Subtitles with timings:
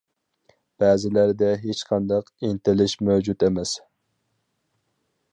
[0.83, 3.75] بەزىلەردە ھېچ قانداق ئىنتىلىش مەۋجۇت ئەمەس.